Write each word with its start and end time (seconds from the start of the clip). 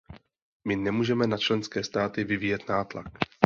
My 0.67 0.75
nemůžeme 0.75 1.27
na 1.27 1.37
členské 1.37 1.83
státy 1.83 2.23
vyvíjet 2.23 2.69
nátlak. 2.69 3.05